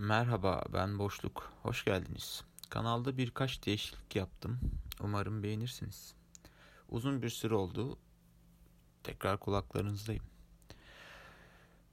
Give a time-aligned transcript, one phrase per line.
[0.00, 1.52] Merhaba ben Boşluk.
[1.62, 2.44] Hoş geldiniz.
[2.70, 4.60] Kanalda birkaç değişiklik yaptım.
[5.00, 6.14] Umarım beğenirsiniz.
[6.88, 7.98] Uzun bir süre oldu.
[9.02, 10.22] Tekrar kulaklarınızdayım.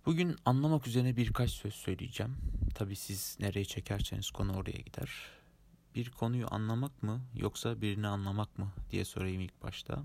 [0.06, 2.38] Bugün anlamak üzerine birkaç söz söyleyeceğim.
[2.76, 5.10] Tabii siz nereye çekerseniz konu oraya gider.
[5.96, 10.04] Bir konuyu anlamak mı yoksa birini anlamak mı diye sorayım ilk başta.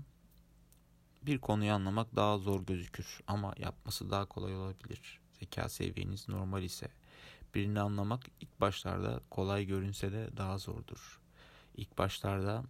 [1.21, 5.19] Bir konuyu anlamak daha zor gözükür ama yapması daha kolay olabilir.
[5.39, 6.87] Zeka seviyeniz normal ise
[7.55, 11.19] birini anlamak ilk başlarda kolay görünse de daha zordur.
[11.75, 12.63] İlk başlarda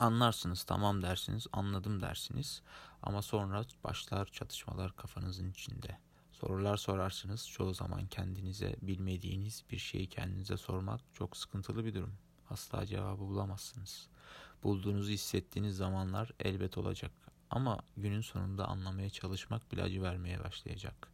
[0.00, 2.62] anlarsınız, tamam dersiniz, anladım dersiniz
[3.02, 5.98] ama sonra başlar çatışmalar kafanızın içinde.
[6.32, 7.48] Sorular sorarsınız.
[7.48, 12.14] Çoğu zaman kendinize bilmediğiniz bir şeyi kendinize sormak çok sıkıntılı bir durum.
[12.50, 14.08] Asla cevabı bulamazsınız.
[14.62, 17.10] Bulduğunuzu hissettiğiniz zamanlar elbet olacak.
[17.50, 21.08] Ama günün sonunda anlamaya çalışmak bile acı vermeye başlayacak.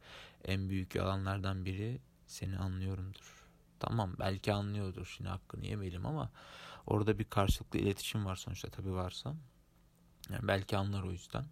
[0.44, 2.00] En büyük yalanlardan biri
[2.32, 3.46] seni anlıyorumdur.
[3.80, 6.30] Tamam belki anlıyordur şimdi hakkını yemeyelim ama
[6.86, 9.34] orada bir karşılıklı iletişim var sonuçta tabii varsa.
[10.30, 11.44] Yani belki anlar o yüzden.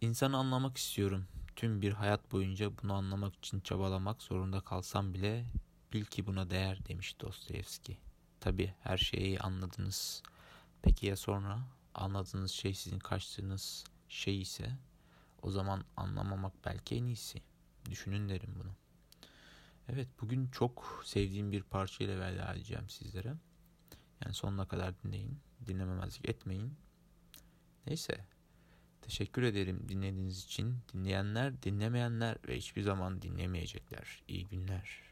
[0.00, 1.26] İnsanı anlamak istiyorum.
[1.56, 5.44] Tüm bir hayat boyunca bunu anlamak için çabalamak zorunda kalsam bile
[5.92, 7.98] bil ki buna değer demiş Dostoyevski.
[8.40, 10.22] Tabi her şeyi anladınız.
[10.82, 11.58] Peki ya sonra
[11.94, 14.78] anladığınız şey sizin kaçtığınız şey ise
[15.42, 17.42] o zaman anlamamak belki en iyisi.
[17.90, 18.81] Düşünün derim bunu.
[19.88, 23.34] Evet bugün çok sevdiğim bir parçayla veda edeceğim sizlere.
[24.24, 25.38] Yani sonuna kadar dinleyin.
[25.66, 26.74] Dinlememezlik etmeyin.
[27.86, 28.26] Neyse.
[29.02, 30.78] Teşekkür ederim dinlediğiniz için.
[30.92, 34.22] Dinleyenler, dinlemeyenler ve hiçbir zaman dinlemeyecekler.
[34.28, 35.02] İyi günler.